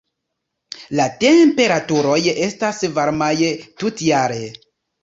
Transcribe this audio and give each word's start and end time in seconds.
La 0.99 1.05
temperaturoj 1.25 2.17
estas 2.49 2.83
varmaj 2.99 3.33
tutjare. 3.85 4.47